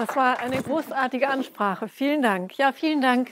[0.00, 1.86] Das war eine großartige Ansprache.
[1.86, 2.56] Vielen Dank.
[2.56, 3.30] Ja, vielen Dank.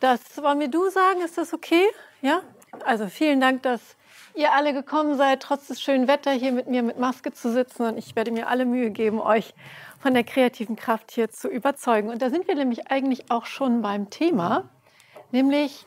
[0.00, 1.22] Das wollen wir du sagen.
[1.22, 1.82] Ist das okay?
[2.20, 2.42] Ja?
[2.84, 3.96] Also vielen Dank, dass
[4.34, 7.86] ihr alle gekommen seid, trotz des schönen Wetters hier mit mir mit Maske zu sitzen.
[7.86, 9.54] Und ich werde mir alle Mühe geben, euch
[9.98, 12.10] von der kreativen Kraft hier zu überzeugen.
[12.10, 14.68] Und da sind wir nämlich eigentlich auch schon beim Thema,
[15.32, 15.86] nämlich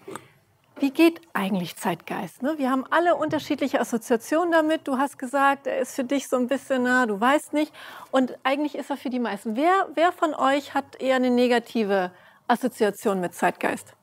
[0.82, 2.42] wie geht eigentlich Zeitgeist?
[2.42, 2.58] Ne?
[2.58, 4.88] Wir haben alle unterschiedliche Assoziationen damit.
[4.88, 7.72] Du hast gesagt, er ist für dich so ein bisschen, na, du weißt nicht.
[8.10, 9.56] Und eigentlich ist er für die meisten.
[9.56, 12.12] Wer, wer von euch hat eher eine negative
[12.48, 13.94] Assoziation mit Zeitgeist?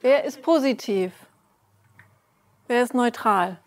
[0.00, 1.12] Wer ist positiv?
[2.66, 3.58] Wer ist neutral?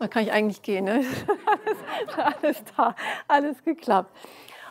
[0.00, 0.86] Da kann ich eigentlich gehen.
[0.86, 1.04] Ne?
[1.46, 2.96] alles, alles da,
[3.28, 4.10] alles geklappt.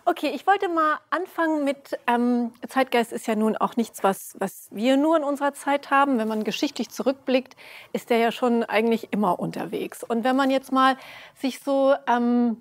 [0.08, 4.68] Okay, ich wollte mal anfangen mit, ähm, Zeitgeist ist ja nun auch nichts, was, was
[4.70, 6.20] wir nur in unserer Zeit haben.
[6.20, 7.56] Wenn man geschichtlich zurückblickt,
[7.92, 10.04] ist der ja schon eigentlich immer unterwegs.
[10.04, 10.96] Und wenn man jetzt mal
[11.34, 12.58] sich so ähm,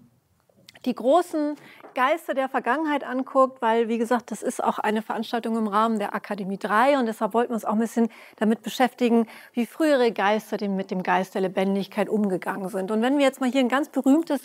[0.87, 1.57] die großen
[1.95, 6.15] Geister der Vergangenheit anguckt, weil, wie gesagt, das ist auch eine Veranstaltung im Rahmen der
[6.15, 10.67] Akademie 3 und deshalb wollten wir uns auch ein bisschen damit beschäftigen, wie frühere Geister
[10.67, 12.91] mit dem Geist der Lebendigkeit umgegangen sind.
[12.91, 14.41] Und wenn wir jetzt mal hier ein ganz berühmtes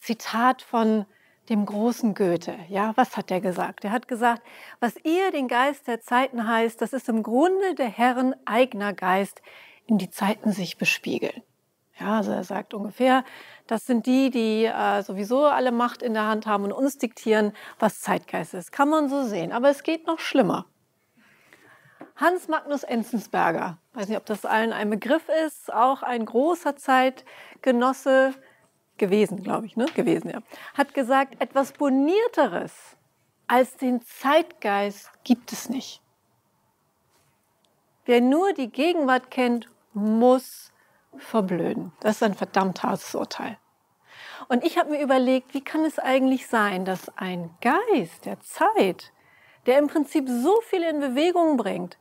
[0.00, 1.04] Zitat von
[1.48, 2.58] dem großen Goethe.
[2.68, 3.84] Ja, was hat er gesagt?
[3.84, 4.42] Er hat gesagt,
[4.80, 9.40] was ihr den Geist der Zeiten heißt, das ist im Grunde der Herren eigener Geist,
[9.86, 11.42] in die Zeiten sich bespiegeln.
[11.98, 13.24] Ja, also er sagt ungefähr,
[13.66, 17.52] das sind die, die äh, sowieso alle Macht in der Hand haben und uns diktieren,
[17.78, 18.70] was Zeitgeist ist.
[18.70, 19.52] Kann man so sehen.
[19.52, 20.66] Aber es geht noch schlimmer.
[22.14, 28.34] Hans Magnus Enzensberger, weiß nicht, ob das allen ein Begriff ist, auch ein großer Zeitgenosse,
[28.98, 29.86] gewesen, glaube ich, ne?
[29.94, 30.40] gewesen, ja,
[30.74, 32.72] hat gesagt, etwas Bonierteres
[33.46, 36.02] als den Zeitgeist gibt es nicht.
[38.04, 40.72] Wer nur die Gegenwart kennt, muss
[41.16, 41.92] verblöden.
[42.00, 43.58] Das ist ein verdammt hartes Urteil.
[44.48, 49.12] Und ich habe mir überlegt, wie kann es eigentlich sein, dass ein Geist der Zeit,
[49.66, 51.98] der im Prinzip so viel in Bewegung bringt,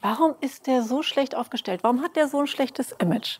[0.00, 1.82] warum ist der so schlecht aufgestellt?
[1.84, 3.38] Warum hat der so ein schlechtes Image?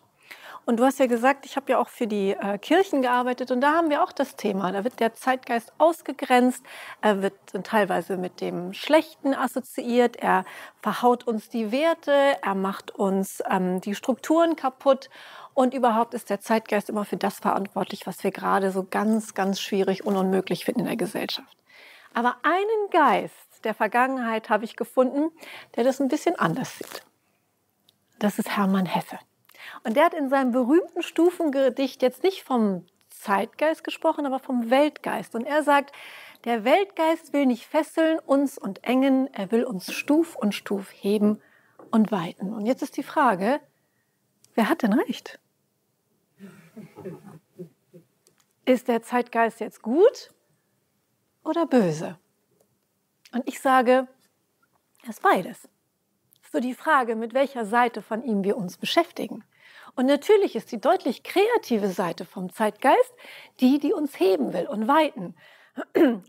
[0.67, 3.61] Und du hast ja gesagt, ich habe ja auch für die äh, Kirchen gearbeitet und
[3.61, 4.73] da haben wir auch das Thema.
[4.73, 6.65] Da wird der Zeitgeist ausgegrenzt,
[7.01, 10.45] er wird teilweise mit dem Schlechten assoziiert, er
[10.83, 15.09] verhaut uns die Werte, er macht uns ähm, die Strukturen kaputt
[15.55, 19.61] und überhaupt ist der Zeitgeist immer für das verantwortlich, was wir gerade so ganz, ganz
[19.61, 21.57] schwierig und unmöglich finden in der Gesellschaft.
[22.13, 25.31] Aber einen Geist der Vergangenheit habe ich gefunden,
[25.77, 27.03] der das ein bisschen anders sieht.
[28.19, 29.21] Das ist Hermann Hesse.
[29.87, 35.37] Und der hat in seinem berühmten Stufengedicht jetzt nicht vom Zeitgeist gesprochen, aber vom Weltgeist.
[35.37, 35.95] Und er sagt,
[36.45, 41.41] der Weltgeist will nicht fesseln uns und engen, er will uns Stuf und Stuf heben
[41.93, 42.53] und weiten.
[42.53, 43.61] Und jetzt ist die Frage,
[44.57, 45.39] wer hat denn recht?
[48.65, 50.35] Ist der Zeitgeist jetzt gut
[51.45, 52.19] oder böse?
[53.33, 54.09] Und ich sage,
[55.05, 55.69] er ist beides.
[56.51, 59.45] So die Frage, mit welcher Seite von ihm wir uns beschäftigen.
[59.97, 63.13] Und natürlich ist die deutlich kreative Seite vom Zeitgeist
[63.61, 65.35] die, die uns heben will und weiten.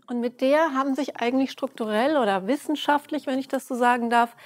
[0.06, 4.36] Und mit der haben sich eigentlich strukturell oder wissenschaftlich, wenn ich das so sagen darf,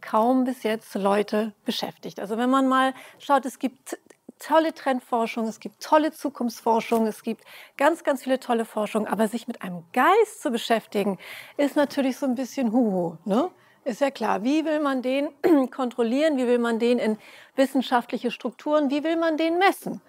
[0.00, 2.20] kaum bis jetzt Leute beschäftigt.
[2.20, 3.98] Also wenn man mal schaut, es gibt
[4.38, 7.44] tolle Trendforschung, es gibt tolle Zukunftsforschung, es gibt
[7.76, 11.18] ganz, ganz viele tolle Forschung, aber sich mit einem Geist zu beschäftigen,
[11.58, 13.18] ist natürlich so ein bisschen Huhu.
[13.24, 13.50] Ne?
[13.84, 14.44] Ist ja klar.
[14.44, 15.30] Wie will man den
[15.70, 16.36] kontrollieren?
[16.36, 17.18] Wie will man den in
[17.56, 18.90] wissenschaftliche Strukturen?
[18.90, 20.00] Wie will man den messen?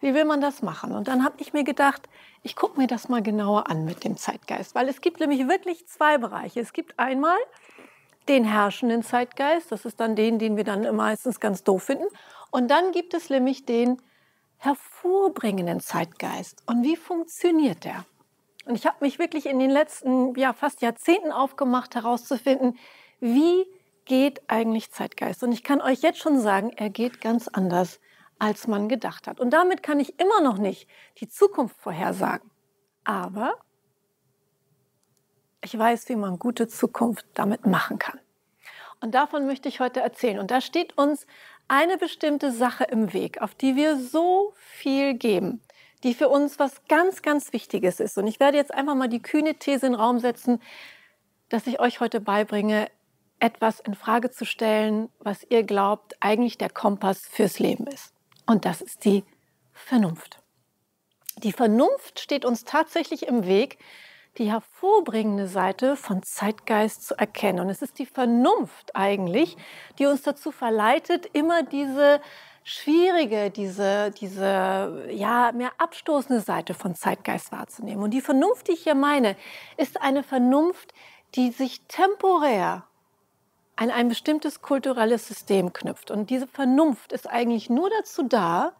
[0.00, 0.92] Wie will man das machen?
[0.92, 2.08] Und dann habe ich mir gedacht,
[2.42, 5.86] ich gucke mir das mal genauer an mit dem Zeitgeist, weil es gibt nämlich wirklich
[5.86, 6.60] zwei Bereiche.
[6.60, 7.36] Es gibt einmal
[8.28, 12.06] den herrschenden Zeitgeist, das ist dann den, den wir dann meistens ganz doof finden.
[12.50, 14.00] Und dann gibt es nämlich den
[14.56, 16.62] hervorbringenden Zeitgeist.
[16.66, 18.04] Und wie funktioniert der?
[18.66, 22.78] Und ich habe mich wirklich in den letzten ja, fast Jahrzehnten aufgemacht, herauszufinden,
[23.20, 23.66] wie
[24.04, 25.42] geht eigentlich Zeitgeist?
[25.42, 28.00] Und ich kann euch jetzt schon sagen, er geht ganz anders,
[28.38, 29.38] als man gedacht hat.
[29.38, 30.88] Und damit kann ich immer noch nicht
[31.20, 32.50] die Zukunft vorhersagen.
[33.04, 33.54] Aber
[35.62, 38.18] ich weiß, wie man gute Zukunft damit machen kann.
[39.00, 40.38] Und davon möchte ich heute erzählen.
[40.38, 41.26] Und da steht uns
[41.68, 45.62] eine bestimmte Sache im Weg, auf die wir so viel geben,
[46.02, 48.18] die für uns was ganz, ganz Wichtiges ist.
[48.18, 50.60] Und ich werde jetzt einfach mal die kühne These in den Raum setzen,
[51.48, 52.88] dass ich euch heute beibringe,
[53.40, 58.12] etwas in Frage zu stellen, was ihr glaubt, eigentlich der Kompass fürs Leben ist.
[58.46, 59.24] Und das ist die
[59.72, 60.38] Vernunft.
[61.38, 63.78] Die Vernunft steht uns tatsächlich im Weg,
[64.38, 67.60] die hervorbringende Seite von Zeitgeist zu erkennen.
[67.60, 69.56] Und es ist die Vernunft eigentlich,
[69.98, 72.20] die uns dazu verleitet, immer diese
[72.62, 78.02] schwierige, diese, diese ja, mehr abstoßende Seite von Zeitgeist wahrzunehmen.
[78.02, 79.36] Und die Vernunft, die ich hier meine,
[79.76, 80.92] ist eine Vernunft,
[81.34, 82.84] die sich temporär
[83.80, 86.10] an ein bestimmtes kulturelles System knüpft.
[86.10, 88.74] Und diese Vernunft ist eigentlich nur dazu da,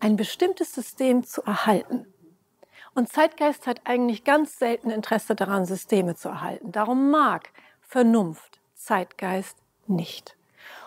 [0.00, 2.06] ein bestimmtes System zu erhalten.
[2.94, 6.72] Und Zeitgeist hat eigentlich ganz selten Interesse daran, Systeme zu erhalten.
[6.72, 7.50] Darum mag
[7.82, 10.34] Vernunft Zeitgeist nicht.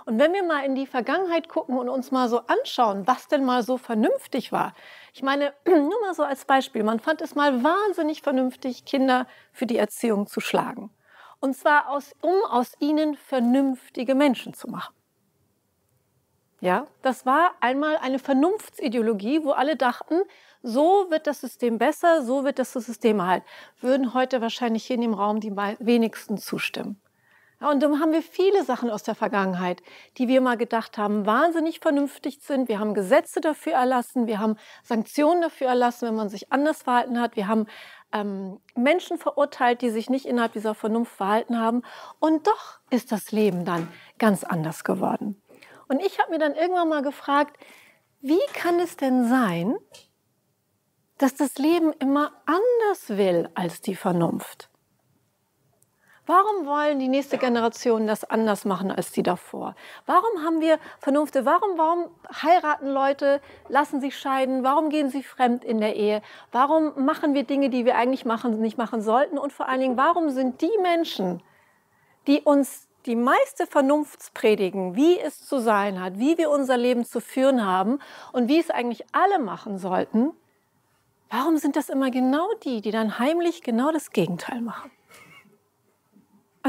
[0.05, 3.45] Und wenn wir mal in die Vergangenheit gucken und uns mal so anschauen, was denn
[3.45, 4.73] mal so vernünftig war.
[5.13, 9.67] Ich meine, nur mal so als Beispiel, man fand es mal wahnsinnig vernünftig, Kinder für
[9.67, 10.89] die Erziehung zu schlagen.
[11.39, 14.93] Und zwar aus, um aus ihnen vernünftige Menschen zu machen.
[16.61, 20.15] Ja, das war einmal eine Vernunftsideologie, wo alle dachten,
[20.61, 23.43] so wird das System besser, so wird das System halt.
[23.79, 27.01] Würden heute wahrscheinlich hier in dem Raum die wenigsten zustimmen.
[27.61, 29.81] Ja, und dann haben wir viele Sachen aus der Vergangenheit,
[30.17, 32.69] die wir mal gedacht haben, wahnsinnig vernünftig sind.
[32.69, 37.19] Wir haben Gesetze dafür erlassen, wir haben Sanktionen dafür erlassen, wenn man sich anders verhalten
[37.19, 37.35] hat.
[37.35, 37.67] Wir haben
[38.13, 41.83] ähm, Menschen verurteilt, die sich nicht innerhalb dieser Vernunft verhalten haben.
[42.19, 45.41] Und doch ist das Leben dann ganz anders geworden.
[45.87, 47.57] Und ich habe mir dann irgendwann mal gefragt,
[48.21, 49.75] wie kann es denn sein,
[51.17, 54.68] dass das Leben immer anders will als die Vernunft?
[56.29, 59.73] Warum wollen die nächste Generation das anders machen als die davor?
[60.05, 61.33] Warum haben wir Vernunft?
[61.43, 62.05] Warum, warum
[62.43, 64.63] heiraten Leute, lassen sich scheiden?
[64.63, 66.21] Warum gehen sie fremd in der Ehe?
[66.51, 69.39] Warum machen wir Dinge, die wir eigentlich machen, nicht machen sollten?
[69.39, 71.41] Und vor allen Dingen, warum sind die Menschen,
[72.27, 77.05] die uns die meiste Vernunft predigen, wie es zu sein hat, wie wir unser Leben
[77.05, 77.97] zu führen haben
[78.33, 80.33] und wie es eigentlich alle machen sollten,
[81.31, 84.91] warum sind das immer genau die, die dann heimlich genau das Gegenteil machen?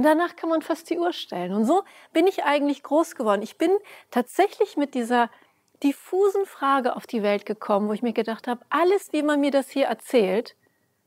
[0.01, 1.53] Und danach kann man fast die Uhr stellen.
[1.53, 1.83] Und so
[2.15, 3.43] bin ich eigentlich groß geworden.
[3.43, 3.71] Ich bin
[4.11, 5.29] tatsächlich mit dieser
[5.83, 9.51] diffusen Frage auf die Welt gekommen, wo ich mir gedacht habe, alles, wie man mir
[9.51, 10.57] das hier erzählt,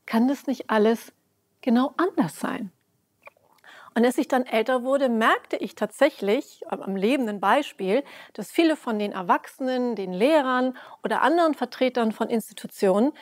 [0.06, 1.12] kann das nicht alles
[1.60, 2.70] genau anders sein?
[3.96, 9.00] Und als ich dann älter wurde, merkte ich tatsächlich am lebenden Beispiel, dass viele von
[9.00, 13.12] den Erwachsenen, den Lehrern oder anderen Vertretern von Institutionen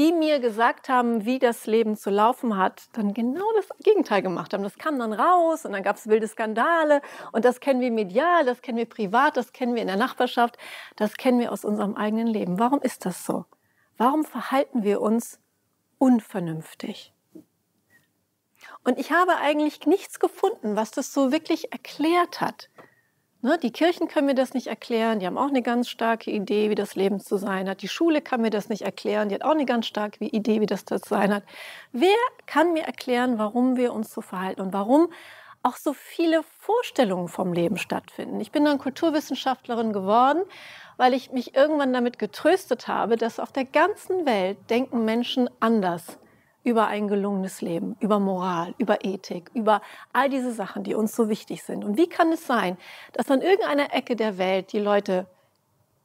[0.00, 4.54] die mir gesagt haben, wie das Leben zu laufen hat, dann genau das Gegenteil gemacht
[4.54, 4.62] haben.
[4.62, 7.02] Das kam dann raus und dann gab es wilde Skandale
[7.32, 10.56] und das kennen wir medial, das kennen wir privat, das kennen wir in der Nachbarschaft,
[10.96, 12.58] das kennen wir aus unserem eigenen Leben.
[12.58, 13.44] Warum ist das so?
[13.98, 15.38] Warum verhalten wir uns
[15.98, 17.12] unvernünftig?
[18.84, 22.70] Und ich habe eigentlich nichts gefunden, was das so wirklich erklärt hat.
[23.42, 26.68] Ne, die Kirchen können mir das nicht erklären, die haben auch eine ganz starke Idee,
[26.68, 27.80] wie das Leben zu sein hat.
[27.80, 30.66] Die Schule kann mir das nicht erklären, die hat auch eine ganz starke Idee, wie
[30.66, 31.44] das zu sein hat.
[31.90, 35.10] Wer kann mir erklären, warum wir uns so verhalten und warum
[35.62, 38.40] auch so viele Vorstellungen vom Leben stattfinden?
[38.40, 40.42] Ich bin dann Kulturwissenschaftlerin geworden,
[40.98, 46.18] weil ich mich irgendwann damit getröstet habe, dass auf der ganzen Welt denken Menschen anders
[46.62, 49.80] über ein gelungenes Leben, über Moral, über Ethik, über
[50.12, 51.84] all diese Sachen, die uns so wichtig sind.
[51.84, 52.76] Und wie kann es sein,
[53.12, 55.26] dass an irgendeiner Ecke der Welt die Leute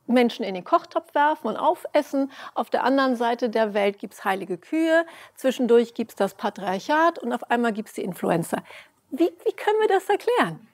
[0.07, 2.31] Menschen in den Kochtopf werfen und aufessen.
[2.53, 5.05] Auf der anderen Seite der Welt gibt es heilige Kühe,
[5.35, 8.63] zwischendurch gibt es das Patriarchat und auf einmal gibt es die Influencer.
[9.09, 10.67] Wie, wie können wir das erklären?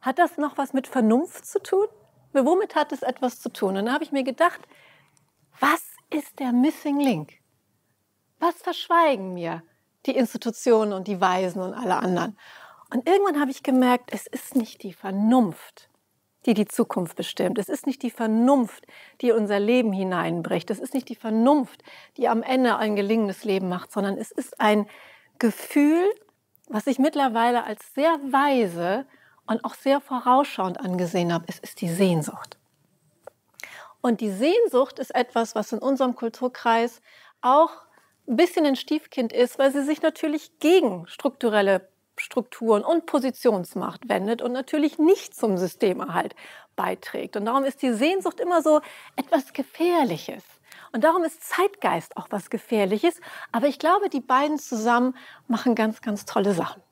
[0.00, 1.86] Hat das noch was mit Vernunft zu tun?
[2.32, 3.70] Womit hat es etwas zu tun?
[3.70, 4.60] Und dann habe ich mir gedacht,
[5.58, 7.37] was ist der Missing Link?
[8.38, 9.62] Was verschweigen mir
[10.06, 12.38] die Institutionen und die Weisen und alle anderen?
[12.90, 15.88] Und irgendwann habe ich gemerkt, es ist nicht die Vernunft,
[16.46, 17.58] die die Zukunft bestimmt.
[17.58, 18.86] Es ist nicht die Vernunft,
[19.20, 20.70] die unser Leben hineinbricht.
[20.70, 21.82] Es ist nicht die Vernunft,
[22.16, 24.86] die am Ende ein gelingendes Leben macht, sondern es ist ein
[25.38, 26.02] Gefühl,
[26.68, 29.06] was ich mittlerweile als sehr weise
[29.46, 31.44] und auch sehr vorausschauend angesehen habe.
[31.48, 32.58] Es ist die Sehnsucht.
[34.00, 37.02] Und die Sehnsucht ist etwas, was in unserem Kulturkreis
[37.40, 37.87] auch
[38.28, 44.42] ein bisschen ein Stiefkind ist, weil sie sich natürlich gegen strukturelle Strukturen und Positionsmacht wendet
[44.42, 46.34] und natürlich nicht zum Systemerhalt
[46.76, 47.36] beiträgt.
[47.36, 48.80] Und darum ist die Sehnsucht immer so
[49.16, 50.42] etwas Gefährliches.
[50.92, 53.20] Und darum ist Zeitgeist auch was Gefährliches.
[53.52, 55.16] Aber ich glaube, die beiden zusammen
[55.46, 56.82] machen ganz, ganz tolle Sachen.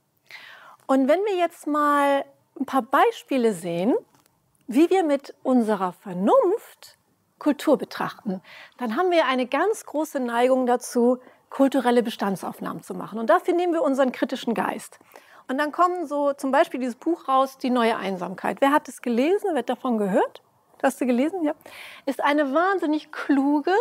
[0.87, 2.25] Und wenn wir jetzt mal
[2.59, 3.95] ein paar Beispiele sehen,
[4.67, 6.96] wie wir mit unserer Vernunft
[7.39, 8.41] Kultur betrachten,
[8.79, 11.19] dann haben wir eine ganz große Neigung dazu,
[11.51, 13.19] kulturelle Bestandsaufnahmen zu machen.
[13.19, 14.99] Und dafür nehmen wir unseren kritischen Geist.
[15.49, 18.61] Und dann kommen so zum Beispiel dieses Buch raus, Die neue Einsamkeit.
[18.61, 19.51] Wer hat es gelesen?
[19.53, 20.43] Wer hat davon gehört?
[20.83, 21.45] Hast du gelesen?
[21.45, 21.55] Ja.
[22.05, 23.73] Ist eine wahnsinnig kluge,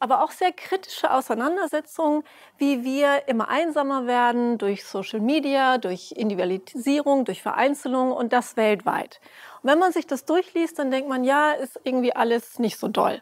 [0.00, 2.22] aber auch sehr kritische Auseinandersetzungen,
[2.56, 9.20] wie wir immer einsamer werden durch Social Media, durch Individualisierung, durch Vereinzelung und das weltweit.
[9.62, 12.88] Und wenn man sich das durchliest, dann denkt man, ja, ist irgendwie alles nicht so
[12.88, 13.20] doll.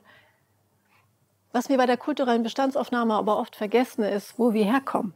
[1.53, 5.15] Was wir bei der kulturellen Bestandsaufnahme aber oft vergessen ist, wo wir herkommen.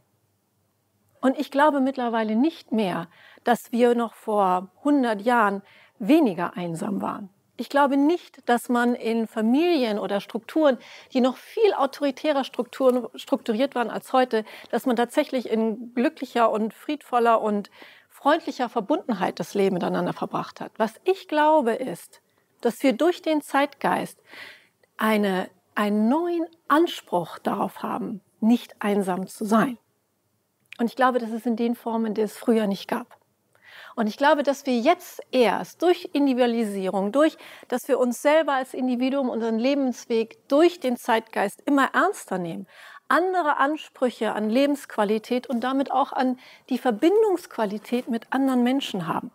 [1.21, 3.07] Und ich glaube mittlerweile nicht mehr,
[3.43, 5.61] dass wir noch vor 100 Jahren
[5.99, 7.29] weniger einsam waren.
[7.57, 10.77] Ich glaube nicht, dass man in Familien oder Strukturen,
[11.13, 16.73] die noch viel autoritärer Strukturen, strukturiert waren als heute, dass man tatsächlich in glücklicher und
[16.73, 17.69] friedvoller und
[18.09, 20.71] freundlicher Verbundenheit das Leben miteinander verbracht hat.
[20.77, 22.21] Was ich glaube ist,
[22.61, 24.19] dass wir durch den Zeitgeist
[24.97, 29.77] eine, einen neuen Anspruch darauf haben, nicht einsam zu sein.
[30.77, 33.20] Und ich glaube, das ist in den Formen, die es früher nicht gab.
[33.95, 38.73] Und ich glaube, dass wir jetzt erst durch Individualisierung, durch, dass wir uns selber als
[38.73, 42.67] Individuum, unseren Lebensweg durch den Zeitgeist immer ernster nehmen,
[43.07, 49.31] andere Ansprüche an Lebensqualität und damit auch an die Verbindungsqualität mit anderen Menschen haben.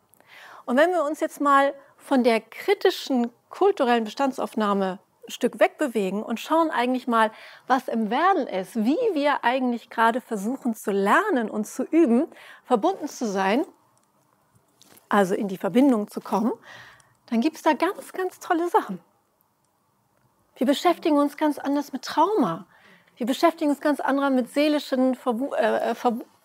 [0.64, 6.40] Und wenn wir uns jetzt mal von der kritischen kulturellen Bestandsaufnahme ein Stück wegbewegen und
[6.40, 7.30] schauen eigentlich mal,
[7.66, 12.28] was im Werden ist, wie wir eigentlich gerade versuchen zu lernen und zu üben,
[12.64, 13.66] verbunden zu sein,
[15.08, 16.52] also in die Verbindung zu kommen,
[17.26, 19.00] dann gibt es da ganz, ganz tolle Sachen.
[20.56, 22.66] Wir beschäftigen uns ganz anders mit Trauma.
[23.16, 25.94] Wir beschäftigen uns ganz anders mit seelischen, Verwu äh, äh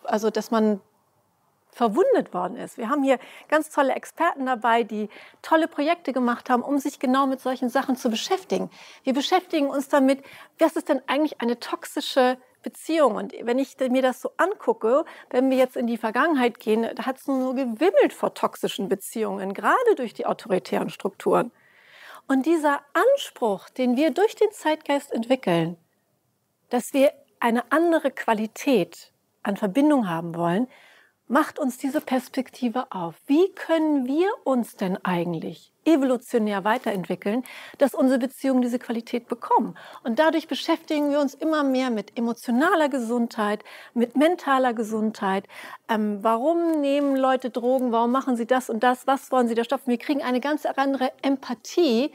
[0.04, 0.80] also dass man
[1.70, 2.76] verwundet worden ist.
[2.76, 5.08] Wir haben hier ganz tolle Experten dabei, die
[5.40, 8.70] tolle Projekte gemacht haben, um sich genau mit solchen Sachen zu beschäftigen.
[9.04, 10.22] Wir beschäftigen uns damit,
[10.58, 13.16] was ist denn eigentlich eine toxische Beziehung.
[13.16, 17.06] Und wenn ich mir das so angucke, wenn wir jetzt in die Vergangenheit gehen, da
[17.06, 21.50] hat es nur gewimmelt vor toxischen Beziehungen, gerade durch die autoritären Strukturen.
[22.28, 25.76] Und dieser Anspruch, den wir durch den Zeitgeist entwickeln,
[26.70, 30.68] dass wir eine andere Qualität an Verbindung haben wollen,
[31.32, 33.14] macht uns diese Perspektive auf.
[33.26, 37.42] Wie können wir uns denn eigentlich evolutionär weiterentwickeln,
[37.78, 39.74] dass unsere Beziehungen diese Qualität bekommen?
[40.04, 45.48] Und dadurch beschäftigen wir uns immer mehr mit emotionaler Gesundheit, mit mentaler Gesundheit.
[45.88, 47.92] Ähm, warum nehmen Leute Drogen?
[47.92, 49.06] Warum machen sie das und das?
[49.06, 49.88] Was wollen sie da stopfen?
[49.88, 52.12] Wir kriegen eine ganz andere Empathie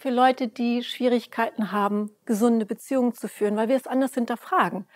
[0.00, 4.86] für Leute, die Schwierigkeiten haben, gesunde Beziehungen zu führen, weil wir es anders hinterfragen.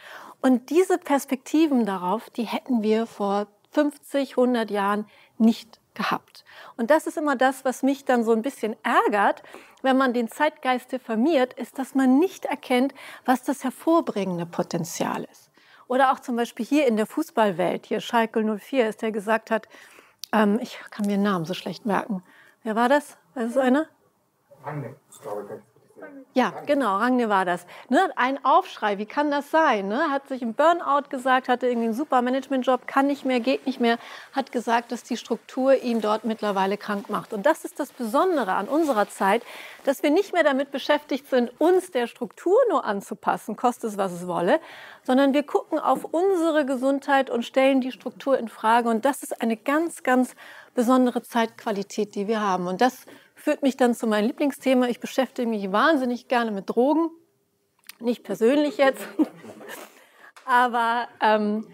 [0.44, 5.06] Und diese Perspektiven darauf, die hätten wir vor 50, 100 Jahren
[5.38, 6.44] nicht gehabt.
[6.76, 9.42] Und das ist immer das, was mich dann so ein bisschen ärgert,
[9.80, 12.92] wenn man den Zeitgeist diffamiert, ist, dass man nicht erkennt,
[13.24, 15.50] was das hervorbringende Potenzial ist.
[15.88, 19.66] Oder auch zum Beispiel hier in der Fußballwelt, hier Schalke 04 ist, der gesagt hat,
[20.30, 22.22] ähm, ich kann mir den Namen so schlecht merken.
[22.64, 23.16] Wer war das?
[23.32, 23.86] Was ist einer?
[24.62, 25.62] Hanne, ich glaube,
[26.32, 27.64] ja, genau, Rangne war das.
[27.88, 29.86] Ne, ein Aufschrei, wie kann das sein?
[29.86, 30.10] Ne?
[30.10, 33.78] Hat sich im Burnout gesagt, hatte irgendwie einen super Management-Job, kann nicht mehr, geht nicht
[33.78, 33.98] mehr,
[34.32, 37.32] hat gesagt, dass die Struktur ihn dort mittlerweile krank macht.
[37.32, 39.44] Und das ist das Besondere an unserer Zeit,
[39.84, 44.12] dass wir nicht mehr damit beschäftigt sind, uns der Struktur nur anzupassen, kostet es, was
[44.12, 44.58] es wolle,
[45.04, 48.88] sondern wir gucken auf unsere Gesundheit und stellen die Struktur in Frage.
[48.88, 50.34] Und das ist eine ganz, ganz
[50.74, 52.66] besondere Zeitqualität, die wir haben.
[52.66, 53.06] Und das
[53.44, 54.88] führt mich dann zu meinem Lieblingsthema.
[54.88, 57.10] Ich beschäftige mich wahnsinnig gerne mit Drogen.
[58.00, 59.06] Nicht persönlich jetzt,
[60.46, 61.66] aber ähm,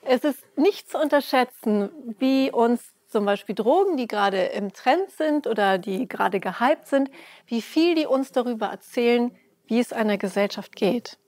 [0.00, 5.46] es ist nicht zu unterschätzen, wie uns zum Beispiel Drogen, die gerade im Trend sind
[5.46, 7.10] oder die gerade gehypt sind,
[7.46, 9.30] wie viel die uns darüber erzählen,
[9.66, 11.18] wie es einer Gesellschaft geht.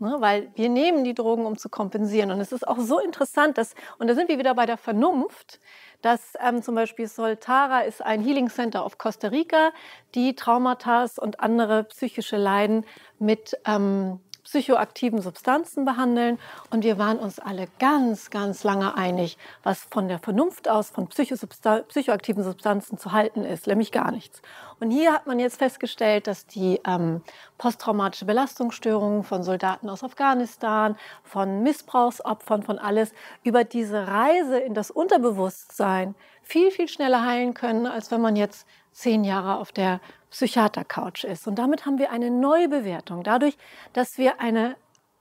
[0.00, 2.30] Ne, weil wir nehmen die Drogen, um zu kompensieren.
[2.30, 5.60] Und es ist auch so interessant, dass, und da sind wir wieder bei der Vernunft,
[6.04, 9.72] dass ähm, zum Beispiel Soltara ist ein Healing Center auf Costa Rica,
[10.14, 12.84] die Traumata und andere psychische Leiden
[13.18, 16.38] mit ähm, psychoaktiven Substanzen behandeln.
[16.70, 21.08] Und wir waren uns alle ganz, ganz lange einig, was von der Vernunft aus von
[21.08, 24.42] psychoaktiven Substanzen zu halten ist, nämlich gar nichts.
[24.80, 27.22] Und hier hat man jetzt festgestellt, dass die ähm,
[27.58, 34.90] posttraumatische Belastungsstörungen von Soldaten aus Afghanistan, von Missbrauchsopfern, von alles über diese Reise in das
[34.90, 40.00] Unterbewusstsein viel, viel schneller heilen können, als wenn man jetzt zehn Jahre auf der
[40.34, 41.46] Psychiater-Couch ist.
[41.46, 43.22] Und damit haben wir eine Neubewertung.
[43.22, 43.56] Dadurch,
[43.92, 44.74] dass wir eine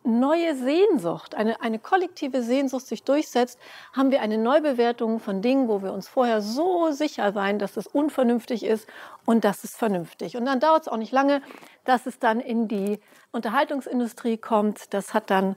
[0.04, 3.60] neue Sehnsucht, eine, eine kollektive Sehnsucht sich durchsetzt,
[3.94, 7.86] haben wir eine Neubewertung von Dingen, wo wir uns vorher so sicher sein, dass es
[7.86, 8.88] unvernünftig ist
[9.26, 10.36] und das ist vernünftig.
[10.36, 11.42] Und dann dauert es auch nicht lange,
[11.86, 13.00] dass es dann in die
[13.32, 14.94] Unterhaltungsindustrie kommt.
[14.96, 15.56] Das hat dann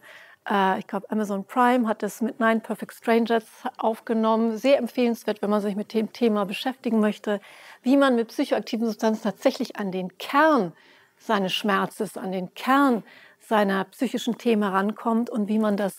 [0.50, 3.44] äh, ich glaube, Amazon Prime hat das mit Nine Perfect Strangers
[3.76, 4.56] aufgenommen.
[4.56, 7.40] Sehr empfehlenswert, wenn man sich mit dem Thema beschäftigen möchte,
[7.82, 10.72] wie man mit psychoaktiven Substanzen tatsächlich an den Kern
[11.18, 13.02] seines Schmerzes, an den Kern
[13.40, 15.96] seiner psychischen Themen rankommt und wie man das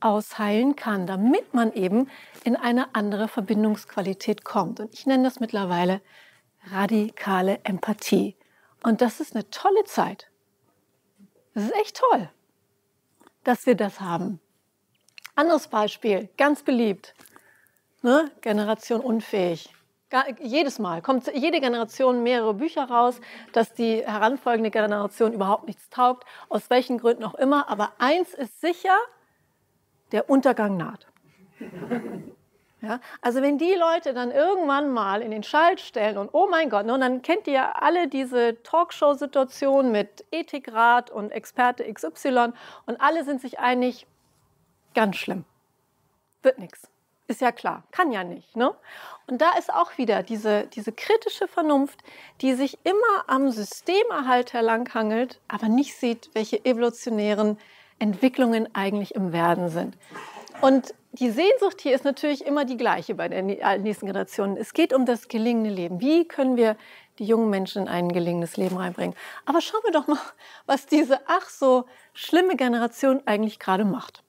[0.00, 2.08] ausheilen kann, damit man eben
[2.44, 4.80] in eine andere Verbindungsqualität kommt.
[4.80, 6.00] Und ich nenne das mittlerweile
[6.72, 8.36] radikale Empathie.
[8.82, 10.30] Und das ist eine tolle Zeit.
[11.54, 12.30] Das ist echt toll,
[13.44, 14.40] dass wir das haben.
[15.34, 17.14] Anderes Beispiel, ganz beliebt.
[18.02, 18.30] Ne?
[18.40, 19.70] Generation unfähig.
[20.40, 23.20] Jedes Mal kommt jede Generation mehrere Bücher raus,
[23.52, 27.68] dass die heranfolgende Generation überhaupt nichts taugt, aus welchen Gründen auch immer.
[27.68, 28.96] Aber eins ist sicher,
[30.10, 31.06] der Untergang naht.
[32.82, 36.70] Ja, also wenn die Leute dann irgendwann mal in den Schalt stellen und oh mein
[36.70, 42.52] Gott, ne, und dann kennt ihr alle diese Talkshow-Situation mit Ethikrat und Experte XY
[42.86, 44.06] und alle sind sich einig,
[44.94, 45.44] ganz schlimm.
[46.42, 46.88] Wird nichts.
[47.26, 48.56] Ist ja klar, kann ja nicht.
[48.56, 48.74] Ne?
[49.28, 52.00] Und da ist auch wieder diese, diese kritische Vernunft,
[52.40, 57.58] die sich immer am Systemerhalt herlanghangelt, aber nicht sieht, welche evolutionären
[58.00, 59.96] Entwicklungen eigentlich im Werden sind.
[60.60, 64.58] Und die Sehnsucht hier ist natürlich immer die gleiche bei den nächsten Generationen.
[64.58, 66.00] Es geht um das gelingende Leben.
[66.00, 66.76] Wie können wir
[67.18, 69.16] die jungen Menschen in ein gelingendes Leben reinbringen?
[69.46, 70.18] Aber schauen wir doch mal,
[70.66, 74.22] was diese ach so schlimme Generation eigentlich gerade macht.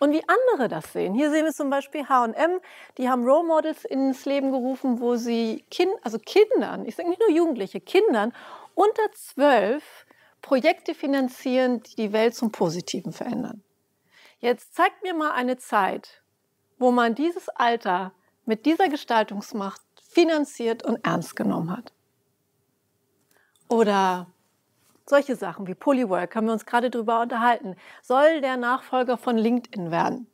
[0.00, 1.14] Und wie andere das sehen.
[1.14, 2.58] Hier sehen wir zum Beispiel H&M,
[2.98, 7.20] die haben Role Models ins Leben gerufen, wo sie kind, also Kindern, ich sage nicht
[7.20, 8.32] nur Jugendliche, Kindern
[8.74, 10.04] unter zwölf
[10.42, 13.62] Projekte finanzieren, die die Welt zum Positiven verändern.
[14.44, 16.20] Jetzt zeigt mir mal eine Zeit,
[16.78, 18.12] wo man dieses Alter
[18.44, 21.94] mit dieser Gestaltungsmacht finanziert und ernst genommen hat.
[23.70, 24.26] Oder
[25.06, 27.76] solche Sachen wie Polywork haben wir uns gerade darüber unterhalten.
[28.02, 30.26] Soll der Nachfolger von LinkedIn werden?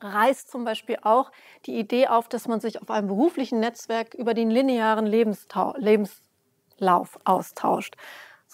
[0.00, 1.32] Reißt zum Beispiel auch
[1.64, 6.18] die Idee auf, dass man sich auf einem beruflichen Netzwerk über den linearen Lebenslauf
[7.24, 7.96] austauscht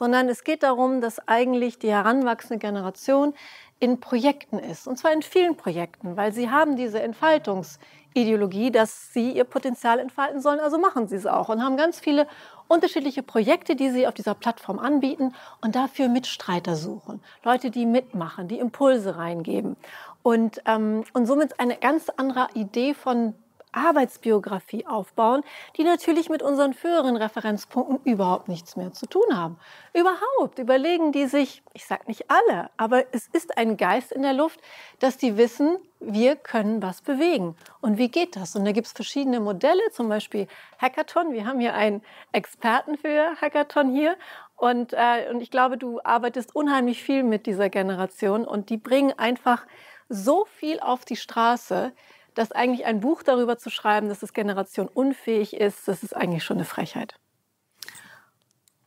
[0.00, 3.34] sondern es geht darum, dass eigentlich die heranwachsende Generation
[3.80, 4.86] in Projekten ist.
[4.86, 10.40] Und zwar in vielen Projekten, weil sie haben diese Entfaltungsideologie, dass sie ihr Potenzial entfalten
[10.40, 10.60] sollen.
[10.60, 12.28] Also machen sie es auch und haben ganz viele
[12.68, 17.20] unterschiedliche Projekte, die sie auf dieser Plattform anbieten und dafür Mitstreiter suchen.
[17.42, 19.76] Leute, die mitmachen, die Impulse reingeben.
[20.22, 23.34] Und, ähm, und somit eine ganz andere Idee von
[23.72, 25.42] Arbeitsbiografie aufbauen,
[25.76, 29.58] die natürlich mit unseren früheren Referenzpunkten überhaupt nichts mehr zu tun haben.
[29.92, 34.34] Überhaupt überlegen die sich, ich sage nicht alle, aber es ist ein Geist in der
[34.34, 34.60] Luft,
[34.98, 37.56] dass die wissen, wir können was bewegen.
[37.80, 38.56] Und wie geht das?
[38.56, 40.48] Und da gibt es verschiedene Modelle, zum Beispiel
[40.80, 41.32] Hackathon.
[41.32, 42.02] Wir haben hier einen
[42.32, 44.16] Experten für Hackathon hier.
[44.56, 49.12] Und, äh, und ich glaube, du arbeitest unheimlich viel mit dieser Generation und die bringen
[49.18, 49.66] einfach
[50.08, 51.92] so viel auf die Straße,
[52.34, 56.44] dass eigentlich ein Buch darüber zu schreiben, dass es Generation unfähig ist, das ist eigentlich
[56.44, 57.14] schon eine Frechheit.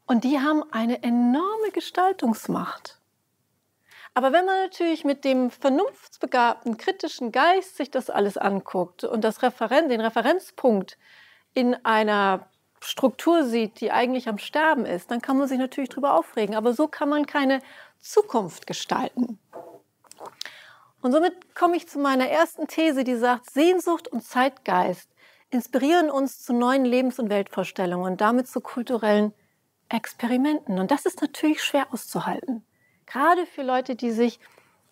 [0.06, 2.99] Und die haben eine enorme Gestaltungsmacht.
[4.13, 9.41] Aber wenn man natürlich mit dem vernunftsbegabten, kritischen Geist sich das alles anguckt und das
[9.41, 10.97] Referen den Referenzpunkt
[11.53, 12.47] in einer
[12.79, 16.56] Struktur sieht, die eigentlich am Sterben ist, dann kann man sich natürlich darüber aufregen.
[16.56, 17.62] Aber so kann man keine
[17.99, 19.39] Zukunft gestalten.
[21.03, 25.09] Und somit komme ich zu meiner ersten These, die sagt, Sehnsucht und Zeitgeist
[25.49, 29.33] inspirieren uns zu neuen Lebens- und Weltvorstellungen und damit zu kulturellen
[29.89, 30.79] Experimenten.
[30.79, 32.65] Und das ist natürlich schwer auszuhalten.
[33.05, 34.39] Gerade für Leute, die sich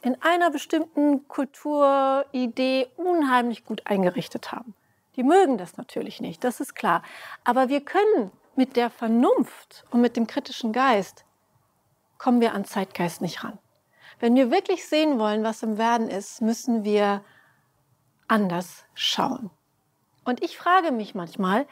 [0.02, 4.76] in einer bestimmten Kulturidee unheimlich gut eingerichtet haben.
[5.16, 7.04] Die mögen das natürlich nicht, das ist klar.
[7.46, 11.24] Aber wir können mit der Vernunft und mit dem kritischen Geist
[12.18, 13.60] kommen wir an Zeitgeist nicht ran.
[14.22, 17.24] Wenn wir wirklich sehen wollen, was im Werden ist, müssen wir
[18.28, 19.50] anders schauen.
[20.24, 21.66] Und ich frage mich manchmal,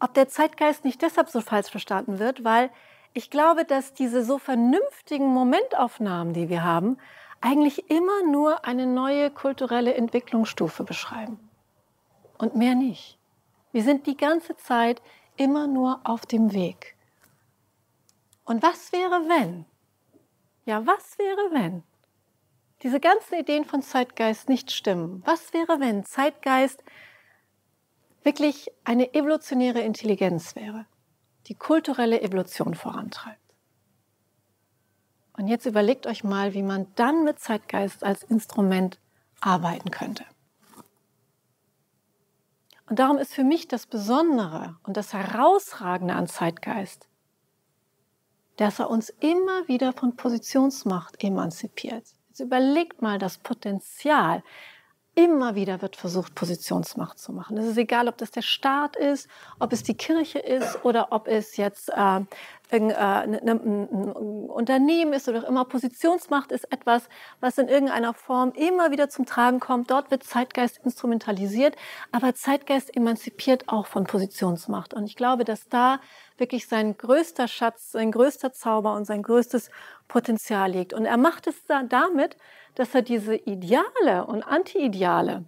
[0.00, 2.70] ob der Zeitgeist nicht deshalb so falsch verstanden wird, weil
[3.14, 6.98] ich glaube, dass diese so vernünftigen Momentaufnahmen, die wir haben,
[7.40, 11.38] eigentlich immer nur eine neue kulturelle Entwicklungsstufe beschreiben.
[12.36, 13.16] Und mehr nicht.
[13.70, 15.00] Wir sind die ganze Zeit
[15.36, 16.96] immer nur auf dem Weg.
[18.44, 19.66] Und was wäre, wenn?
[20.66, 21.84] Ja, was wäre, wenn
[22.82, 25.22] diese ganzen Ideen von Zeitgeist nicht stimmen.
[25.24, 26.82] Was wäre, wenn Zeitgeist
[28.22, 30.86] wirklich eine evolutionäre Intelligenz wäre,
[31.46, 33.38] die kulturelle Evolution vorantreibt?
[35.34, 39.00] Und jetzt überlegt euch mal, wie man dann mit Zeitgeist als Instrument
[39.40, 40.24] arbeiten könnte.
[42.88, 47.08] Und darum ist für mich das Besondere und das Herausragende an Zeitgeist,
[48.56, 52.04] dass er uns immer wieder von Positionsmacht emanzipiert.
[52.32, 54.42] Jetzt überlegt mal das Potenzial
[55.14, 57.58] Immer wieder wird versucht, Positionsmacht zu machen.
[57.58, 61.28] Es ist egal, ob das der Staat ist, ob es die Kirche ist oder ob
[61.28, 62.26] es jetzt äh, ein,
[62.70, 63.88] äh, ein, ein
[64.48, 65.66] Unternehmen ist oder auch immer.
[65.66, 69.90] Positionsmacht ist etwas, was in irgendeiner Form immer wieder zum Tragen kommt.
[69.90, 71.76] Dort wird Zeitgeist instrumentalisiert,
[72.10, 74.94] aber Zeitgeist emanzipiert auch von Positionsmacht.
[74.94, 76.00] Und ich glaube, dass da
[76.42, 79.70] wirklich sein größter Schatz, sein größter Zauber und sein größtes
[80.08, 80.92] Potenzial liegt.
[80.92, 82.36] Und er macht es da damit,
[82.74, 85.44] dass er diese Ideale und Anti-Ideale,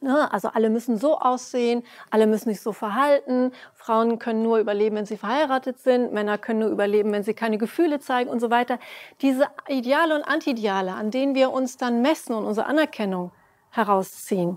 [0.00, 4.96] ne, also alle müssen so aussehen, alle müssen sich so verhalten, Frauen können nur überleben,
[4.96, 8.48] wenn sie verheiratet sind, Männer können nur überleben, wenn sie keine Gefühle zeigen und so
[8.48, 8.78] weiter.
[9.20, 13.32] Diese Ideale und Anti-Ideale, an denen wir uns dann messen und unsere Anerkennung
[13.70, 14.56] herausziehen,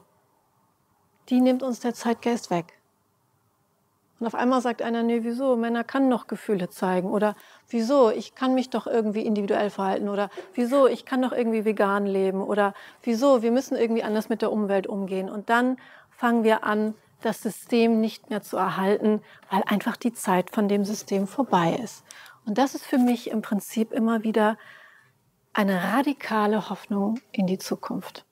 [1.28, 2.79] die nimmt uns der Zeitgeist weg.
[4.20, 5.56] Und auf einmal sagt einer, nee, wieso?
[5.56, 7.10] Männer kann noch Gefühle zeigen.
[7.10, 7.36] Oder
[7.70, 8.12] wieso?
[8.12, 10.10] Ich kann mich doch irgendwie individuell verhalten.
[10.10, 10.88] Oder wieso?
[10.88, 12.42] Ich kann doch irgendwie vegan leben.
[12.42, 13.42] Oder wieso?
[13.42, 15.30] Wir müssen irgendwie anders mit der Umwelt umgehen.
[15.30, 15.78] Und dann
[16.10, 20.86] fangen wir an, das System nicht mehr zu erhalten, weil einfach die Zeit von dem
[20.86, 22.04] System vorbei ist.
[22.46, 24.58] Und das ist für mich im Prinzip immer wieder
[25.54, 28.26] eine radikale Hoffnung in die Zukunft.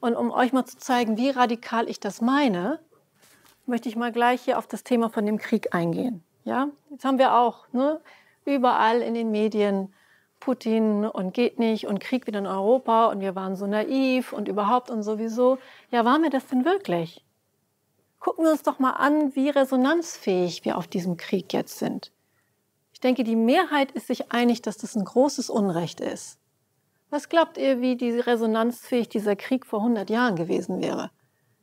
[0.00, 2.80] Und um euch mal zu zeigen, wie radikal ich das meine,
[3.68, 6.22] möchte ich mal gleich hier auf das Thema von dem Krieg eingehen.
[6.44, 8.00] Ja, jetzt haben wir auch ne,
[8.44, 9.92] überall in den Medien
[10.40, 14.48] Putin und geht nicht und Krieg wieder in Europa und wir waren so naiv und
[14.48, 15.58] überhaupt und sowieso.
[15.90, 17.24] Ja, waren wir das denn wirklich?
[18.20, 22.12] Gucken wir uns doch mal an, wie resonanzfähig wir auf diesem Krieg jetzt sind.
[22.92, 26.38] Ich denke, die Mehrheit ist sich einig, dass das ein großes Unrecht ist.
[27.10, 31.10] Was glaubt ihr, wie die resonanzfähig dieser Krieg vor 100 Jahren gewesen wäre?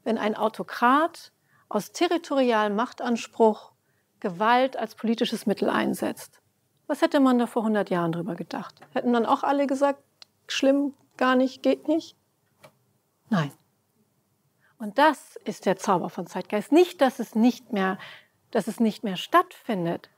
[0.04, 1.32] Wenn ein Autokrat
[1.70, 3.72] aus territorialem Machtanspruch
[4.20, 6.42] Gewalt als politisches Mittel einsetzt.
[6.88, 8.76] Was hätte man da vor 100 Jahren drüber gedacht?
[8.94, 10.02] Hätten dann auch alle gesagt,
[10.48, 12.16] schlimm, gar nicht, geht nicht?
[13.30, 13.52] Nein.
[14.78, 16.72] Und das ist der Zauber von Zeitgeist.
[16.72, 17.98] Nicht, dass es nicht mehr,
[18.52, 20.10] dass es nicht mehr stattfindet,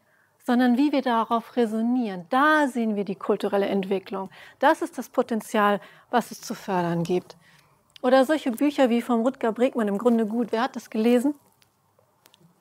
[0.45, 2.25] sondern wie wir darauf resonieren.
[2.29, 4.29] Da sehen wir die kulturelle Entwicklung.
[4.59, 5.79] Das ist das Potenzial,
[6.09, 7.37] was es zu fördern gibt.
[8.01, 10.51] Oder solche Bücher wie von Rutger Bregmann im Grunde gut.
[10.51, 11.35] Wer hat das gelesen?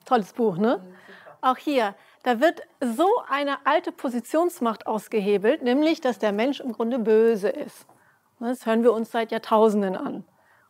[0.05, 0.81] Tolles Buch, ne?
[1.41, 6.99] Auch hier, da wird so eine alte Positionsmacht ausgehebelt, nämlich, dass der Mensch im Grunde
[6.99, 7.85] böse ist.
[8.39, 10.25] Das hören wir uns seit Jahrtausenden an.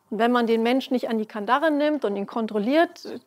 [0.10, 3.22] Und wenn man den Menschen nicht an die Kandare nimmt und ihn kontrolliert,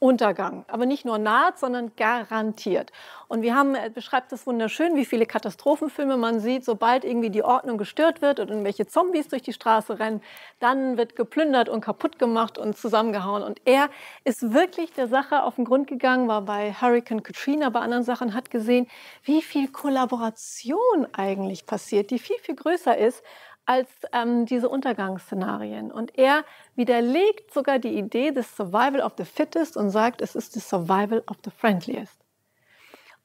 [0.00, 0.64] Untergang.
[0.66, 2.90] Aber nicht nur naht, sondern garantiert.
[3.28, 7.44] Und wir haben, er beschreibt das wunderschön, wie viele Katastrophenfilme man sieht, sobald irgendwie die
[7.44, 10.22] Ordnung gestört wird oder irgendwelche Zombies durch die Straße rennen,
[10.58, 13.42] dann wird geplündert und kaputt gemacht und zusammengehauen.
[13.42, 13.90] Und er
[14.24, 18.32] ist wirklich der Sache auf den Grund gegangen, war bei Hurricane Katrina, bei anderen Sachen,
[18.32, 18.88] hat gesehen,
[19.22, 23.22] wie viel Kollaboration eigentlich passiert, die viel, viel größer ist
[23.66, 25.92] als ähm, diese Untergangsszenarien.
[25.92, 26.44] Und er
[26.74, 31.22] widerlegt sogar die Idee des Survival of the Fittest und sagt, es ist das Survival
[31.26, 32.18] of the Friendliest.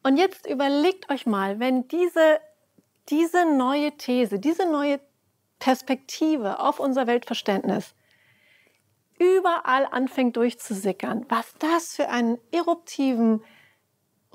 [0.03, 2.39] Und jetzt überlegt euch mal, wenn diese,
[3.09, 4.99] diese neue These, diese neue
[5.57, 7.95] Perspektive auf unser Weltverständnis
[9.17, 13.41] überall anfängt durchzusickern, was das für einen eruptiven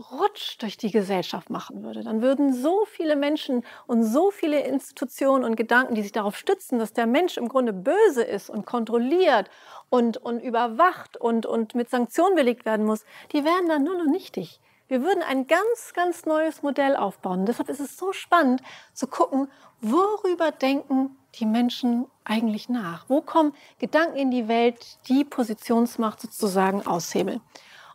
[0.00, 5.44] Rutsch durch die Gesellschaft machen würde, dann würden so viele Menschen und so viele Institutionen
[5.44, 9.50] und Gedanken, die sich darauf stützen, dass der Mensch im Grunde böse ist und kontrolliert
[9.88, 14.10] und, und überwacht und, und mit Sanktionen belegt werden muss, die wären dann nur noch
[14.10, 14.60] nichtig.
[14.88, 17.46] Wir würden ein ganz, ganz neues Modell aufbauen.
[17.46, 18.60] deshalb ist es so spannend
[18.92, 19.48] zu gucken,
[19.80, 23.04] worüber denken die Menschen eigentlich nach?
[23.08, 27.40] Wo kommen Gedanken in die Welt, die Positionsmacht sozusagen aushebeln?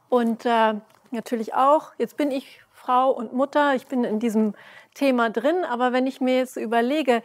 [0.07, 0.75] Und äh,
[1.15, 1.93] natürlich auch.
[1.97, 4.53] Jetzt bin ich Frau und Mutter, ich bin in diesem
[4.93, 7.23] Thema drin, aber wenn ich mir jetzt überlege,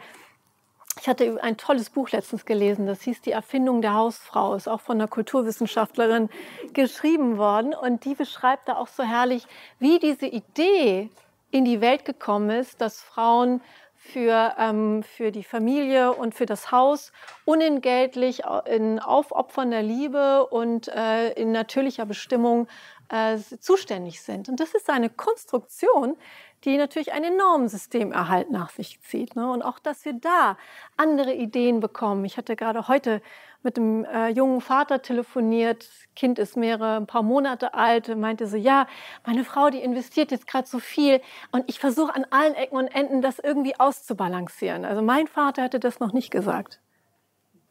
[0.99, 4.81] ich hatte ein tolles Buch letztens gelesen, das hieß Die Erfindung der Hausfrau, ist auch
[4.81, 6.29] von einer Kulturwissenschaftlerin
[6.73, 9.45] geschrieben worden und die beschreibt da auch so herrlich,
[9.79, 11.09] wie diese Idee
[11.51, 13.61] in die Welt gekommen ist, dass Frauen
[14.03, 17.11] für, ähm, für die Familie und für das Haus
[17.45, 22.67] unentgeltlich in aufopfernder Liebe und äh, in natürlicher Bestimmung
[23.09, 24.49] äh, zuständig sind.
[24.49, 26.17] Und das ist eine Konstruktion,
[26.63, 29.35] die natürlich ein enormes Systemerhalt nach sich zieht.
[29.35, 29.49] Ne?
[29.49, 30.57] Und auch, dass wir da
[30.97, 32.25] andere Ideen bekommen.
[32.25, 33.21] Ich hatte gerade heute
[33.63, 35.87] mit einem äh, jungen Vater telefoniert.
[36.15, 38.87] Kind ist mehrere, ein paar Monate alt, meinte so, ja,
[39.25, 41.21] meine Frau, die investiert jetzt gerade so viel
[41.51, 44.85] und ich versuche an allen Ecken und Enden das irgendwie auszubalancieren.
[44.85, 46.79] Also mein Vater hätte das noch nicht gesagt.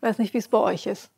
[0.00, 1.10] Weiß nicht, wie es bei euch ist.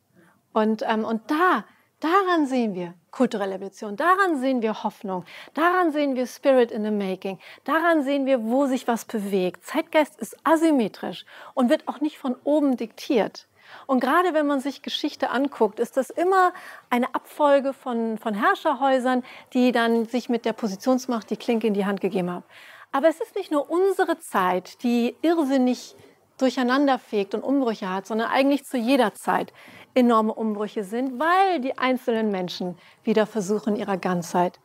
[0.52, 1.64] Und, ähm, und da,
[2.00, 3.96] daran sehen wir, kulturelle Evolution.
[3.96, 5.24] Daran sehen wir Hoffnung.
[5.54, 7.38] Daran sehen wir Spirit in the Making.
[7.64, 9.64] Daran sehen wir, wo sich was bewegt.
[9.64, 13.46] Zeitgeist ist asymmetrisch und wird auch nicht von oben diktiert.
[13.86, 16.52] Und gerade wenn man sich Geschichte anguckt, ist das immer
[16.90, 21.86] eine Abfolge von, von Herrscherhäusern, die dann sich mit der Positionsmacht die Klinke in die
[21.86, 22.44] Hand gegeben haben.
[22.92, 25.96] Aber es ist nicht nur unsere Zeit, die irrsinnig
[26.38, 29.52] durcheinanderfegt und Umbrüche hat, sondern eigentlich zu jeder Zeit
[29.94, 34.58] enorme Umbrüche sind, weil die einzelnen Menschen wieder versuchen, ihrer Ganzheit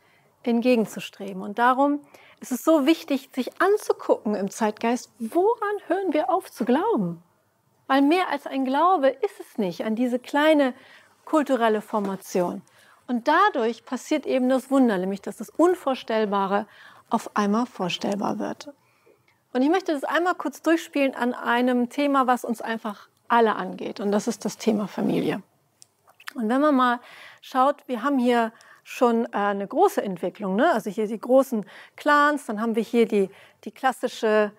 [0.43, 1.41] entgegenzustreben.
[1.41, 2.01] Und darum
[2.39, 7.23] ist es so wichtig, sich anzugucken im Zeitgeist, woran hören wir auf zu glauben?
[7.87, 10.73] Weil mehr als ein Glaube ist es nicht an diese kleine
[11.25, 12.61] kulturelle Formation.
[13.07, 16.67] Und dadurch passiert eben das Wunder, nämlich dass das Unvorstellbare
[17.09, 18.73] auf einmal vorstellbar wird.
[19.53, 23.99] Und ich möchte das einmal kurz durchspielen an einem Thema, was uns einfach alle angeht.
[23.99, 25.41] Und das ist das Thema Familie.
[26.35, 26.99] Und wenn man mal
[27.41, 28.51] schaut, wir haben hier
[28.83, 30.55] schon äh, eine große Entwicklung.
[30.55, 30.71] Ne?
[30.71, 33.29] Also hier die großen Clans, dann haben wir hier die,
[33.63, 34.51] die klassische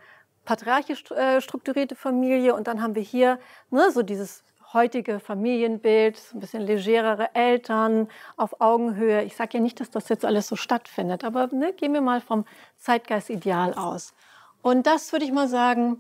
[0.49, 6.41] patriarchisch äh, strukturierte Familie und dann haben wir hier ne, so dieses heutige Familienbild, ein
[6.41, 8.09] bisschen legerere Eltern
[8.39, 9.25] auf Augenhöhe.
[9.25, 12.23] Ich sage ja nicht, dass das jetzt alles so stattfindet, aber ne, gehen wir mal
[12.23, 12.47] vom
[12.79, 14.15] Zeitgeistideal aus.
[14.63, 15.99] Und das würde ich mal sagen,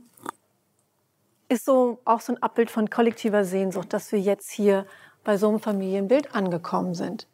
[1.50, 4.86] ist so auch so ein Abbild von kollektiver Sehnsucht, dass wir jetzt hier
[5.24, 7.26] bei so einem Familienbild angekommen sind.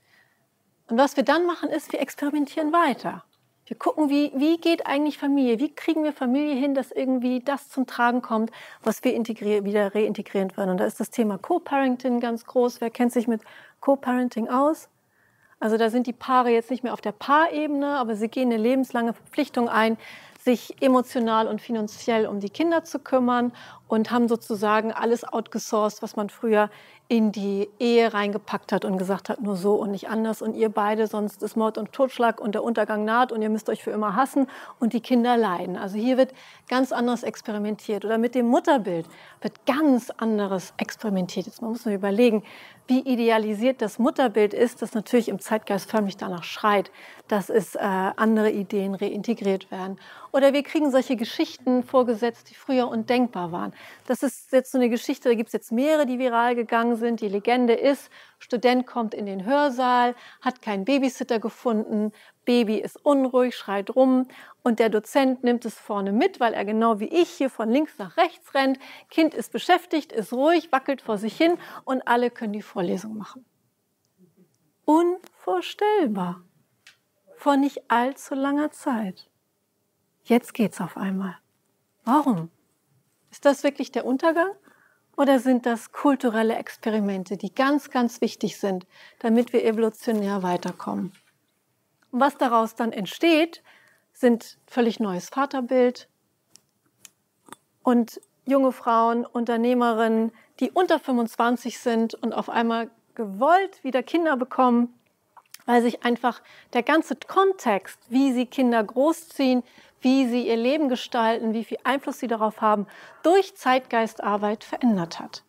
[0.88, 3.22] Und was wir dann machen, ist, wir experimentieren weiter.
[3.66, 5.58] Wir gucken, wie, wie geht eigentlich Familie?
[5.58, 8.50] Wie kriegen wir Familie hin, dass irgendwie das zum Tragen kommt,
[8.82, 9.14] was wir
[9.64, 10.68] wieder reintegrieren wollen?
[10.68, 12.82] Und da ist das Thema Co-Parenting ganz groß.
[12.82, 13.40] Wer kennt sich mit
[13.80, 14.90] Co-Parenting aus?
[15.60, 18.62] Also da sind die Paare jetzt nicht mehr auf der Paarebene, aber sie gehen eine
[18.62, 19.96] lebenslange Verpflichtung ein,
[20.38, 23.50] sich emotional und finanziell um die Kinder zu kümmern
[23.94, 26.70] und haben sozusagen alles outgesourced, was man früher
[27.06, 30.40] in die Ehe reingepackt hat und gesagt hat, nur so und nicht anders.
[30.40, 33.68] Und ihr beide, sonst ist Mord und Totschlag und der Untergang naht und ihr müsst
[33.68, 34.46] euch für immer hassen
[34.80, 35.76] und die Kinder leiden.
[35.76, 36.32] Also hier wird
[36.68, 38.06] ganz anders experimentiert.
[38.06, 39.06] Oder mit dem Mutterbild
[39.42, 41.46] wird ganz anderes experimentiert.
[41.46, 42.42] Jetzt muss man überlegen,
[42.86, 46.90] wie idealisiert das Mutterbild ist, das natürlich im Zeitgeist förmlich danach schreit,
[47.28, 49.98] dass es äh, andere Ideen reintegriert werden.
[50.32, 53.72] Oder wir kriegen solche Geschichten vorgesetzt, die früher undenkbar waren.
[54.06, 57.20] Das ist jetzt so eine Geschichte, da gibt es jetzt mehrere, die viral gegangen sind.
[57.20, 62.12] Die Legende ist, Student kommt in den Hörsaal, hat keinen Babysitter gefunden,
[62.44, 64.28] Baby ist unruhig, schreit rum
[64.62, 67.98] und der Dozent nimmt es vorne mit, weil er genau wie ich hier von links
[67.98, 68.78] nach rechts rennt.
[69.10, 73.44] Kind ist beschäftigt, ist ruhig, wackelt vor sich hin und alle können die Vorlesung machen.
[74.84, 76.42] Unvorstellbar.
[77.36, 79.28] Vor nicht allzu langer Zeit.
[80.24, 81.36] Jetzt geht's auf einmal.
[82.04, 82.50] Warum?
[83.34, 84.52] Ist das wirklich der Untergang?
[85.16, 88.86] Oder sind das kulturelle Experimente, die ganz, ganz wichtig sind,
[89.18, 91.12] damit wir evolutionär weiterkommen?
[92.12, 93.64] Und was daraus dann entsteht,
[94.12, 96.08] sind völlig neues Vaterbild
[97.82, 104.94] und junge Frauen, Unternehmerinnen, die unter 25 sind und auf einmal gewollt wieder Kinder bekommen,
[105.66, 106.40] weil sich einfach
[106.72, 109.64] der ganze Kontext, wie sie Kinder großziehen,
[110.04, 112.86] wie sie ihr Leben gestalten, wie viel Einfluss sie darauf haben,
[113.22, 115.42] durch Zeitgeistarbeit verändert hat.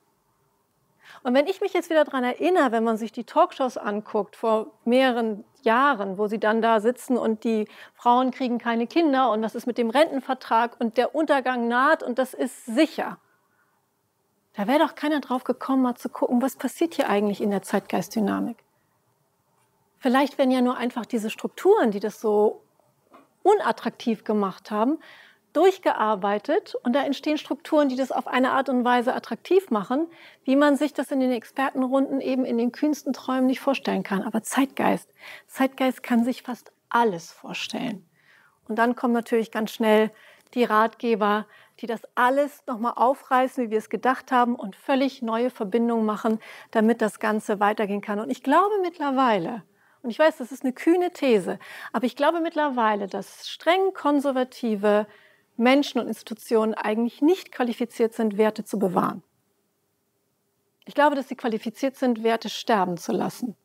[1.24, 4.72] Und wenn ich mich jetzt wieder daran erinnere, wenn man sich die Talkshows anguckt vor
[4.86, 9.56] mehreren Jahren, wo sie dann da sitzen und die Frauen kriegen keine Kinder und was
[9.56, 13.18] ist mit dem Rentenvertrag und der Untergang naht und das ist sicher.
[14.54, 17.62] Da wäre doch keiner drauf gekommen, mal zu gucken, was passiert hier eigentlich in der
[17.62, 18.64] Zeitgeistdynamik.
[19.98, 22.65] Vielleicht werden ja nur einfach diese Strukturen, die das so
[23.46, 24.98] unattraktiv gemacht haben,
[25.54, 30.08] durchgearbeitet und da entstehen Strukturen, die das auf eine Art und Weise attraktiv machen,
[30.44, 34.22] wie man sich das in den Expertenrunden eben in den kühnsten Träumen nicht vorstellen kann.
[34.24, 35.10] Aber Zeitgeist,
[35.48, 38.06] Zeitgeist kann sich fast alles vorstellen.
[38.68, 40.12] Und dann kommen natürlich ganz schnell
[40.56, 41.46] die Ratgeber,
[41.80, 46.40] die das alles nochmal aufreißen, wie wir es gedacht haben und völlig neue Verbindungen machen,
[46.72, 48.20] damit das Ganze weitergehen kann.
[48.20, 49.64] Und ich glaube mittlerweile,
[50.06, 51.60] und ich weiß, das ist eine kühne These,
[51.92, 55.08] aber ich glaube mittlerweile, dass streng konservative
[55.58, 59.24] Menschen und Institutionen eigentlich nicht qualifiziert sind, Werte zu bewahren.
[60.86, 63.56] Ich glaube, dass sie qualifiziert sind, Werte sterben zu lassen.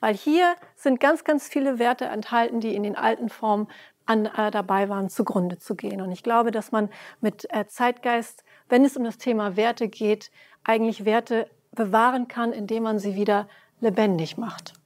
[0.00, 3.68] Weil hier sind ganz, ganz viele Werte enthalten, die in den alten Formen
[4.06, 6.00] an, äh, dabei waren, zugrunde zu gehen.
[6.00, 6.88] Und ich glaube, dass man
[7.20, 10.30] mit äh, Zeitgeist, wenn es um das Thema Werte geht,
[10.64, 13.48] eigentlich Werte bewahren kann, indem man sie wieder
[13.80, 14.77] lebendig macht.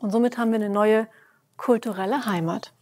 [0.00, 1.08] Und somit haben wir eine neue
[1.56, 2.72] kulturelle Heimat.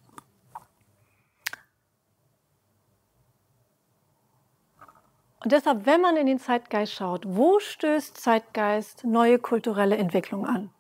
[5.44, 10.70] Und deshalb, wenn man in den Zeitgeist schaut, wo stößt Zeitgeist neue kulturelle Entwicklung an?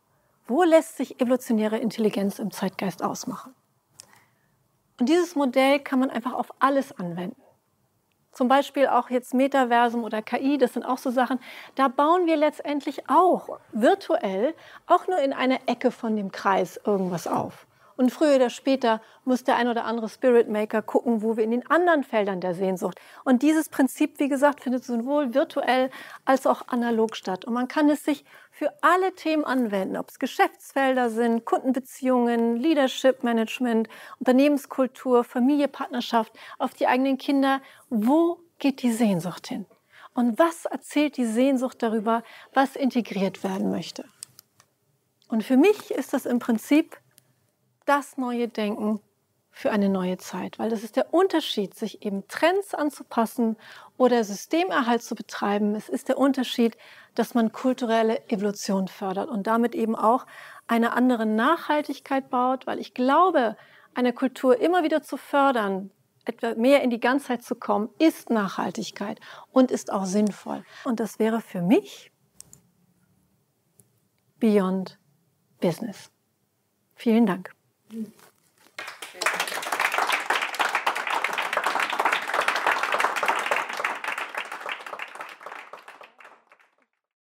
[0.46, 3.54] wo lässt sich evolutionäre Intelligenz im Zeitgeist ausmachen?
[5.00, 7.41] Und dieses Modell kann man einfach auf alles anwenden.
[8.32, 11.38] Zum Beispiel auch jetzt Metaversum oder KI, das sind auch so Sachen.
[11.74, 14.54] Da bauen wir letztendlich auch virtuell,
[14.86, 17.66] auch nur in einer Ecke von dem Kreis irgendwas auf.
[17.96, 21.50] Und früher oder später muss der ein oder andere Spirit Maker gucken, wo wir in
[21.50, 22.98] den anderen Feldern der Sehnsucht.
[23.22, 25.90] Und dieses Prinzip, wie gesagt, findet sowohl virtuell
[26.24, 27.44] als auch analog statt.
[27.44, 33.24] Und man kann es sich für alle Themen anwenden, ob es Geschäftsfelder sind, Kundenbeziehungen, Leadership
[33.24, 33.88] Management,
[34.18, 37.62] Unternehmenskultur, Familie, Partnerschaft, auf die eigenen Kinder.
[37.88, 39.64] Wo geht die Sehnsucht hin?
[40.14, 44.04] Und was erzählt die Sehnsucht darüber, was integriert werden möchte?
[45.28, 46.98] Und für mich ist das im Prinzip
[47.86, 49.00] das neue Denken
[49.54, 53.56] für eine neue Zeit, weil das ist der Unterschied, sich eben Trends anzupassen
[53.98, 55.74] oder Systemerhalt zu betreiben.
[55.74, 56.76] Es ist der Unterschied,
[57.14, 60.26] dass man kulturelle Evolution fördert und damit eben auch
[60.66, 63.56] eine andere Nachhaltigkeit baut, weil ich glaube,
[63.94, 65.90] eine Kultur immer wieder zu fördern,
[66.24, 70.64] etwa mehr in die Ganzheit zu kommen, ist Nachhaltigkeit und ist auch sinnvoll.
[70.84, 72.10] Und das wäre für mich
[74.38, 74.98] Beyond
[75.60, 76.10] Business.
[76.94, 77.54] Vielen Dank.